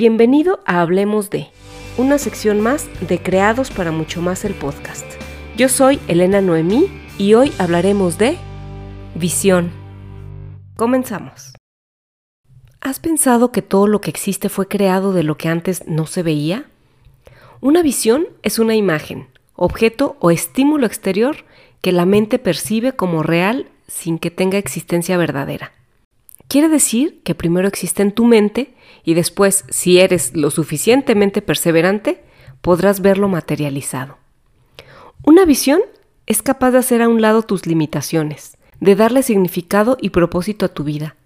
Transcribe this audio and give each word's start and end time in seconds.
Bienvenido 0.00 0.60
a 0.64 0.80
Hablemos 0.80 1.28
de, 1.28 1.48
una 1.96 2.18
sección 2.18 2.60
más 2.60 2.88
de 3.00 3.20
Creados 3.20 3.72
para 3.72 3.90
Mucho 3.90 4.22
Más 4.22 4.44
el 4.44 4.54
podcast. 4.54 5.04
Yo 5.56 5.68
soy 5.68 5.98
Elena 6.06 6.40
Noemí 6.40 6.86
y 7.18 7.34
hoy 7.34 7.52
hablaremos 7.58 8.16
de 8.16 8.38
visión. 9.16 9.72
Comenzamos. 10.76 11.52
¿Has 12.80 13.00
pensado 13.00 13.50
que 13.50 13.60
todo 13.60 13.88
lo 13.88 14.00
que 14.00 14.10
existe 14.10 14.48
fue 14.48 14.68
creado 14.68 15.12
de 15.12 15.24
lo 15.24 15.36
que 15.36 15.48
antes 15.48 15.84
no 15.88 16.06
se 16.06 16.22
veía? 16.22 16.66
Una 17.60 17.82
visión 17.82 18.28
es 18.44 18.60
una 18.60 18.76
imagen, 18.76 19.26
objeto 19.56 20.16
o 20.20 20.30
estímulo 20.30 20.86
exterior 20.86 21.38
que 21.82 21.90
la 21.90 22.06
mente 22.06 22.38
percibe 22.38 22.92
como 22.92 23.24
real 23.24 23.66
sin 23.88 24.20
que 24.20 24.30
tenga 24.30 24.58
existencia 24.58 25.16
verdadera. 25.16 25.72
Quiere 26.48 26.70
decir 26.70 27.20
que 27.24 27.34
primero 27.34 27.68
existe 27.68 28.02
en 28.02 28.12
tu 28.12 28.24
mente 28.24 28.74
y 29.04 29.12
después, 29.12 29.64
si 29.68 30.00
eres 30.00 30.34
lo 30.34 30.50
suficientemente 30.50 31.42
perseverante, 31.42 32.24
podrás 32.62 33.00
verlo 33.00 33.28
materializado. 33.28 34.16
Una 35.24 35.44
visión 35.44 35.80
es 36.26 36.40
capaz 36.40 36.70
de 36.70 36.78
hacer 36.78 37.02
a 37.02 37.08
un 37.08 37.20
lado 37.20 37.42
tus 37.42 37.66
limitaciones, 37.66 38.56
de 38.80 38.96
darle 38.96 39.22
significado 39.22 39.98
y 40.00 40.10
propósito 40.10 40.64
a 40.64 40.68
tu 40.68 40.84
vida. 40.84 41.16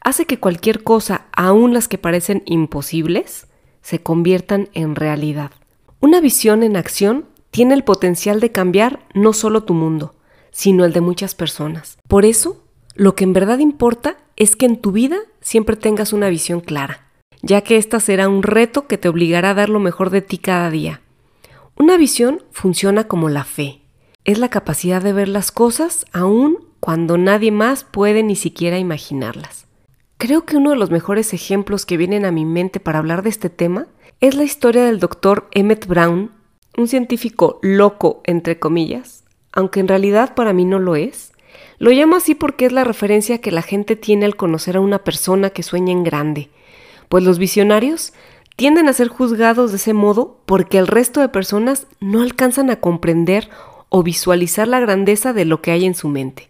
Hace 0.00 0.26
que 0.26 0.40
cualquier 0.40 0.82
cosa, 0.82 1.26
aun 1.32 1.72
las 1.72 1.86
que 1.86 1.98
parecen 1.98 2.42
imposibles, 2.44 3.46
se 3.82 4.02
conviertan 4.02 4.68
en 4.72 4.96
realidad. 4.96 5.52
Una 6.00 6.20
visión 6.20 6.64
en 6.64 6.76
acción 6.76 7.26
tiene 7.52 7.74
el 7.74 7.84
potencial 7.84 8.40
de 8.40 8.50
cambiar 8.50 9.06
no 9.14 9.32
solo 9.32 9.62
tu 9.62 9.74
mundo, 9.74 10.16
sino 10.50 10.84
el 10.84 10.92
de 10.92 11.00
muchas 11.00 11.36
personas. 11.36 11.98
Por 12.08 12.24
eso, 12.24 12.64
lo 12.94 13.14
que 13.14 13.24
en 13.24 13.32
verdad 13.32 13.58
importa 13.58 14.16
es 14.36 14.56
que 14.56 14.66
en 14.66 14.80
tu 14.80 14.92
vida 14.92 15.18
siempre 15.40 15.76
tengas 15.76 16.12
una 16.12 16.28
visión 16.28 16.60
clara 16.60 17.06
ya 17.46 17.60
que 17.62 17.76
ésta 17.76 18.00
será 18.00 18.28
un 18.28 18.42
reto 18.42 18.86
que 18.86 18.98
te 18.98 19.08
obligará 19.08 19.50
a 19.50 19.54
dar 19.54 19.68
lo 19.68 19.78
mejor 19.78 20.10
de 20.10 20.22
ti 20.22 20.38
cada 20.38 20.70
día. 20.70 21.00
Una 21.76 21.96
visión 21.96 22.42
funciona 22.50 23.06
como 23.06 23.28
la 23.28 23.44
fe. 23.44 23.82
Es 24.24 24.38
la 24.38 24.48
capacidad 24.48 25.02
de 25.02 25.12
ver 25.12 25.28
las 25.28 25.52
cosas 25.52 26.06
aún 26.12 26.58
cuando 26.80 27.18
nadie 27.18 27.52
más 27.52 27.84
puede 27.84 28.22
ni 28.22 28.34
siquiera 28.34 28.78
imaginarlas. 28.78 29.66
Creo 30.18 30.44
que 30.44 30.56
uno 30.56 30.70
de 30.70 30.76
los 30.76 30.90
mejores 30.90 31.32
ejemplos 31.34 31.86
que 31.86 31.96
vienen 31.96 32.24
a 32.24 32.32
mi 32.32 32.44
mente 32.44 32.80
para 32.80 32.98
hablar 32.98 33.22
de 33.22 33.30
este 33.30 33.50
tema 33.50 33.86
es 34.20 34.34
la 34.34 34.44
historia 34.44 34.84
del 34.84 34.98
doctor 34.98 35.48
Emmett 35.52 35.86
Brown, 35.86 36.32
un 36.76 36.88
científico 36.88 37.60
loco, 37.62 38.22
entre 38.24 38.58
comillas, 38.58 39.24
aunque 39.52 39.80
en 39.80 39.88
realidad 39.88 40.34
para 40.34 40.52
mí 40.52 40.64
no 40.64 40.78
lo 40.78 40.96
es. 40.96 41.32
Lo 41.78 41.90
llamo 41.90 42.16
así 42.16 42.34
porque 42.34 42.66
es 42.66 42.72
la 42.72 42.84
referencia 42.84 43.40
que 43.40 43.50
la 43.50 43.62
gente 43.62 43.96
tiene 43.96 44.24
al 44.24 44.36
conocer 44.36 44.76
a 44.76 44.80
una 44.80 45.04
persona 45.04 45.50
que 45.50 45.62
sueña 45.62 45.92
en 45.92 46.04
grande, 46.04 46.48
pues 47.08 47.22
los 47.22 47.38
visionarios 47.38 48.12
tienden 48.56 48.88
a 48.88 48.94
ser 48.94 49.08
juzgados 49.08 49.70
de 49.70 49.76
ese 49.76 49.92
modo 49.92 50.38
porque 50.46 50.78
el 50.78 50.86
resto 50.86 51.20
de 51.20 51.28
personas 51.28 51.86
no 52.00 52.22
alcanzan 52.22 52.70
a 52.70 52.80
comprender 52.80 53.50
o 53.90 54.02
visualizar 54.02 54.66
la 54.66 54.80
grandeza 54.80 55.32
de 55.32 55.44
lo 55.44 55.60
que 55.60 55.70
hay 55.70 55.84
en 55.84 55.94
su 55.94 56.08
mente. 56.08 56.48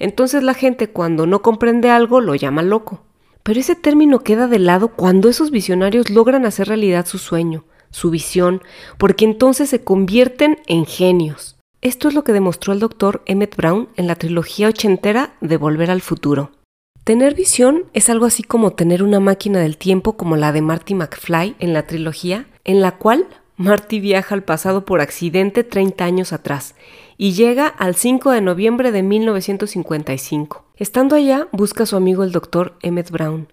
Entonces 0.00 0.42
la 0.42 0.54
gente 0.54 0.90
cuando 0.90 1.26
no 1.26 1.42
comprende 1.42 1.88
algo 1.90 2.20
lo 2.20 2.34
llama 2.34 2.62
loco. 2.62 3.02
Pero 3.44 3.60
ese 3.60 3.76
término 3.76 4.20
queda 4.20 4.48
de 4.48 4.58
lado 4.58 4.88
cuando 4.88 5.28
esos 5.28 5.50
visionarios 5.50 6.10
logran 6.10 6.46
hacer 6.46 6.68
realidad 6.68 7.06
su 7.06 7.18
sueño, 7.18 7.64
su 7.90 8.10
visión, 8.10 8.62
porque 8.98 9.24
entonces 9.24 9.68
se 9.68 9.84
convierten 9.84 10.58
en 10.66 10.86
genios. 10.86 11.56
Esto 11.84 12.08
es 12.08 12.14
lo 12.14 12.24
que 12.24 12.32
demostró 12.32 12.72
el 12.72 12.80
doctor 12.80 13.20
Emmett 13.26 13.56
Brown 13.56 13.90
en 13.96 14.06
la 14.06 14.14
trilogía 14.14 14.68
ochentera 14.68 15.34
de 15.42 15.58
Volver 15.58 15.90
al 15.90 16.00
Futuro. 16.00 16.50
Tener 17.04 17.34
visión 17.34 17.84
es 17.92 18.08
algo 18.08 18.24
así 18.24 18.42
como 18.42 18.70
tener 18.70 19.02
una 19.02 19.20
máquina 19.20 19.60
del 19.60 19.76
tiempo 19.76 20.16
como 20.16 20.36
la 20.36 20.50
de 20.52 20.62
Marty 20.62 20.94
McFly 20.94 21.56
en 21.58 21.74
la 21.74 21.86
trilogía, 21.86 22.46
en 22.64 22.80
la 22.80 22.92
cual 22.92 23.26
Marty 23.58 24.00
viaja 24.00 24.34
al 24.34 24.44
pasado 24.44 24.86
por 24.86 25.02
accidente 25.02 25.62
30 25.62 26.06
años 26.06 26.32
atrás 26.32 26.74
y 27.18 27.32
llega 27.34 27.66
al 27.66 27.96
5 27.96 28.30
de 28.30 28.40
noviembre 28.40 28.90
de 28.90 29.02
1955. 29.02 30.64
Estando 30.76 31.16
allá, 31.16 31.48
busca 31.52 31.82
a 31.82 31.86
su 31.86 31.96
amigo 31.96 32.24
el 32.24 32.32
doctor 32.32 32.78
Emmett 32.80 33.10
Brown 33.10 33.48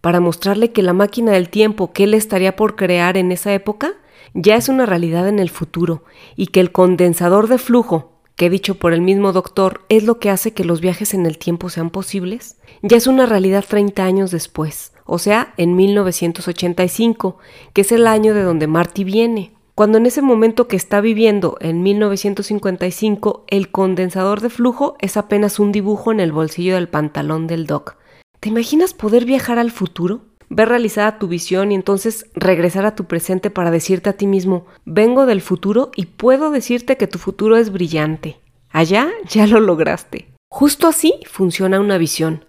para 0.00 0.20
mostrarle 0.20 0.72
que 0.72 0.82
la 0.82 0.94
máquina 0.94 1.32
del 1.32 1.50
tiempo 1.50 1.92
que 1.92 2.04
él 2.04 2.14
estaría 2.14 2.56
por 2.56 2.76
crear 2.76 3.18
en 3.18 3.30
esa 3.30 3.52
época 3.52 3.92
ya 4.34 4.56
es 4.56 4.68
una 4.68 4.84
realidad 4.84 5.26
en 5.28 5.38
el 5.38 5.48
futuro 5.48 6.04
y 6.36 6.48
que 6.48 6.60
el 6.60 6.72
condensador 6.72 7.48
de 7.48 7.58
flujo 7.58 8.14
que 8.36 8.50
dicho 8.50 8.74
por 8.74 8.92
el 8.92 9.00
mismo 9.00 9.32
doctor 9.32 9.82
es 9.88 10.04
lo 10.04 10.18
que 10.18 10.30
hace 10.30 10.52
que 10.52 10.64
los 10.64 10.80
viajes 10.80 11.14
en 11.14 11.26
el 11.26 11.38
tiempo 11.38 11.68
sean 11.70 11.90
posibles, 11.90 12.56
ya 12.82 12.96
es 12.96 13.06
una 13.06 13.26
realidad 13.26 13.64
30 13.66 14.04
años 14.04 14.30
después, 14.30 14.92
o 15.06 15.18
sea, 15.18 15.54
en 15.56 15.76
1985, 15.76 17.38
que 17.72 17.82
es 17.82 17.92
el 17.92 18.06
año 18.06 18.34
de 18.34 18.42
donde 18.42 18.66
Marty 18.66 19.04
viene. 19.04 19.52
Cuando 19.74 19.98
en 19.98 20.06
ese 20.06 20.22
momento 20.22 20.68
que 20.68 20.76
está 20.76 21.00
viviendo, 21.00 21.56
en 21.60 21.82
1955, 21.82 23.44
el 23.48 23.70
condensador 23.70 24.40
de 24.40 24.50
flujo 24.50 24.96
es 25.00 25.16
apenas 25.16 25.58
un 25.58 25.72
dibujo 25.72 26.12
en 26.12 26.20
el 26.20 26.32
bolsillo 26.32 26.74
del 26.74 26.88
pantalón 26.88 27.48
del 27.48 27.66
doc. 27.66 27.96
¿Te 28.38 28.50
imaginas 28.50 28.94
poder 28.94 29.24
viajar 29.24 29.58
al 29.58 29.72
futuro? 29.72 30.20
Ver 30.54 30.68
realizada 30.68 31.18
tu 31.18 31.26
visión 31.26 31.72
y 31.72 31.74
entonces 31.74 32.26
regresar 32.34 32.86
a 32.86 32.94
tu 32.94 33.04
presente 33.04 33.50
para 33.50 33.70
decirte 33.70 34.10
a 34.10 34.12
ti 34.14 34.26
mismo, 34.26 34.66
vengo 34.84 35.26
del 35.26 35.40
futuro 35.40 35.90
y 35.96 36.06
puedo 36.06 36.50
decirte 36.50 36.96
que 36.96 37.08
tu 37.08 37.18
futuro 37.18 37.56
es 37.56 37.72
brillante. 37.72 38.38
Allá 38.70 39.08
ya 39.28 39.46
lo 39.46 39.60
lograste. 39.60 40.28
Justo 40.48 40.86
así 40.86 41.14
funciona 41.26 41.80
una 41.80 41.98
visión. 41.98 42.44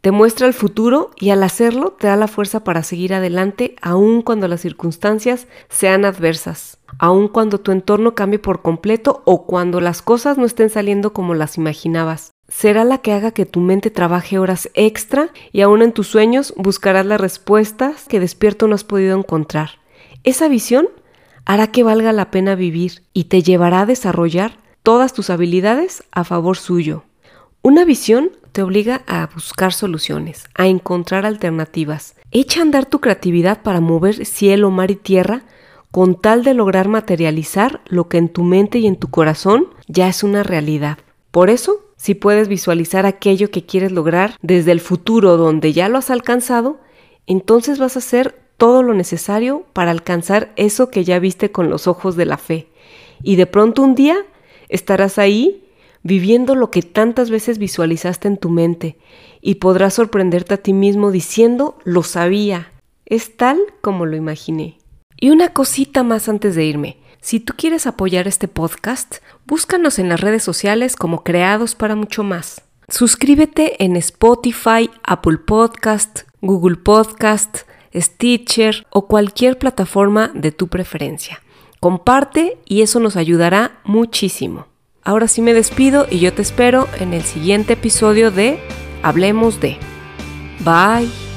Te 0.00 0.10
muestra 0.10 0.46
el 0.46 0.54
futuro 0.54 1.10
y 1.16 1.30
al 1.30 1.42
hacerlo 1.42 1.92
te 1.92 2.08
da 2.08 2.16
la 2.16 2.26
fuerza 2.26 2.64
para 2.64 2.82
seguir 2.82 3.14
adelante 3.14 3.76
aun 3.82 4.22
cuando 4.22 4.48
las 4.48 4.62
circunstancias 4.62 5.46
sean 5.68 6.04
adversas, 6.04 6.78
aun 6.98 7.28
cuando 7.28 7.60
tu 7.60 7.70
entorno 7.70 8.14
cambie 8.14 8.40
por 8.40 8.62
completo 8.62 9.22
o 9.26 9.46
cuando 9.46 9.80
las 9.80 10.02
cosas 10.02 10.38
no 10.38 10.46
estén 10.46 10.70
saliendo 10.70 11.12
como 11.12 11.34
las 11.34 11.56
imaginabas 11.56 12.31
será 12.54 12.84
la 12.84 12.98
que 12.98 13.12
haga 13.12 13.30
que 13.30 13.46
tu 13.46 13.60
mente 13.60 13.90
trabaje 13.90 14.38
horas 14.38 14.70
extra 14.74 15.30
y 15.52 15.62
aún 15.62 15.82
en 15.82 15.92
tus 15.92 16.08
sueños 16.08 16.52
buscarás 16.56 17.06
las 17.06 17.20
respuestas 17.20 18.04
que 18.08 18.20
despierto 18.20 18.68
no 18.68 18.74
has 18.74 18.84
podido 18.84 19.18
encontrar. 19.18 19.78
Esa 20.22 20.48
visión 20.48 20.88
hará 21.46 21.68
que 21.68 21.82
valga 21.82 22.12
la 22.12 22.30
pena 22.30 22.54
vivir 22.54 23.02
y 23.14 23.24
te 23.24 23.42
llevará 23.42 23.80
a 23.80 23.86
desarrollar 23.86 24.58
todas 24.82 25.14
tus 25.14 25.30
habilidades 25.30 26.04
a 26.12 26.24
favor 26.24 26.56
suyo. 26.58 27.04
Una 27.62 27.84
visión 27.84 28.30
te 28.52 28.62
obliga 28.62 29.02
a 29.06 29.28
buscar 29.32 29.72
soluciones, 29.72 30.44
a 30.54 30.66
encontrar 30.66 31.24
alternativas. 31.24 32.16
Echa 32.32 32.60
a 32.60 32.62
andar 32.62 32.84
tu 32.86 33.00
creatividad 33.00 33.62
para 33.62 33.80
mover 33.80 34.26
cielo, 34.26 34.70
mar 34.70 34.90
y 34.90 34.96
tierra 34.96 35.42
con 35.90 36.20
tal 36.20 36.44
de 36.44 36.54
lograr 36.54 36.88
materializar 36.88 37.80
lo 37.86 38.08
que 38.08 38.18
en 38.18 38.28
tu 38.28 38.44
mente 38.44 38.78
y 38.78 38.86
en 38.86 38.96
tu 38.96 39.08
corazón 39.08 39.68
ya 39.88 40.08
es 40.08 40.22
una 40.22 40.42
realidad. 40.42 40.98
Por 41.30 41.50
eso, 41.50 41.81
si 42.02 42.16
puedes 42.16 42.48
visualizar 42.48 43.06
aquello 43.06 43.52
que 43.52 43.64
quieres 43.64 43.92
lograr 43.92 44.34
desde 44.42 44.72
el 44.72 44.80
futuro 44.80 45.36
donde 45.36 45.72
ya 45.72 45.88
lo 45.88 45.98
has 45.98 46.10
alcanzado, 46.10 46.80
entonces 47.28 47.78
vas 47.78 47.94
a 47.94 48.00
hacer 48.00 48.34
todo 48.56 48.82
lo 48.82 48.92
necesario 48.92 49.66
para 49.72 49.92
alcanzar 49.92 50.52
eso 50.56 50.90
que 50.90 51.04
ya 51.04 51.20
viste 51.20 51.52
con 51.52 51.70
los 51.70 51.86
ojos 51.86 52.16
de 52.16 52.26
la 52.26 52.38
fe. 52.38 52.66
Y 53.22 53.36
de 53.36 53.46
pronto 53.46 53.82
un 53.82 53.94
día 53.94 54.16
estarás 54.68 55.16
ahí 55.16 55.62
viviendo 56.02 56.56
lo 56.56 56.72
que 56.72 56.82
tantas 56.82 57.30
veces 57.30 57.58
visualizaste 57.58 58.26
en 58.26 58.36
tu 58.36 58.50
mente 58.50 58.96
y 59.40 59.54
podrás 59.54 59.94
sorprenderte 59.94 60.54
a 60.54 60.56
ti 60.56 60.72
mismo 60.72 61.12
diciendo, 61.12 61.78
lo 61.84 62.02
sabía, 62.02 62.72
es 63.06 63.36
tal 63.36 63.60
como 63.80 64.06
lo 64.06 64.16
imaginé. 64.16 64.76
Y 65.20 65.30
una 65.30 65.52
cosita 65.52 66.02
más 66.02 66.28
antes 66.28 66.56
de 66.56 66.64
irme. 66.64 66.96
Si 67.22 67.38
tú 67.38 67.54
quieres 67.56 67.86
apoyar 67.86 68.26
este 68.26 68.48
podcast, 68.48 69.18
búscanos 69.46 70.00
en 70.00 70.08
las 70.08 70.20
redes 70.20 70.42
sociales 70.42 70.96
como 70.96 71.22
Creados 71.22 71.76
para 71.76 71.94
mucho 71.94 72.24
más. 72.24 72.62
Suscríbete 72.88 73.82
en 73.84 73.94
Spotify, 73.94 74.90
Apple 75.04 75.38
Podcast, 75.38 76.22
Google 76.40 76.76
Podcast, 76.76 77.58
Stitcher 77.94 78.84
o 78.90 79.06
cualquier 79.06 79.56
plataforma 79.56 80.32
de 80.34 80.50
tu 80.50 80.66
preferencia. 80.66 81.40
Comparte 81.78 82.58
y 82.64 82.82
eso 82.82 82.98
nos 82.98 83.14
ayudará 83.14 83.78
muchísimo. 83.84 84.66
Ahora 85.04 85.28
sí 85.28 85.42
me 85.42 85.54
despido 85.54 86.08
y 86.10 86.18
yo 86.18 86.32
te 86.32 86.42
espero 86.42 86.88
en 86.98 87.14
el 87.14 87.22
siguiente 87.22 87.74
episodio 87.74 88.32
de 88.32 88.58
Hablemos 89.04 89.60
de. 89.60 89.78
Bye. 90.64 91.31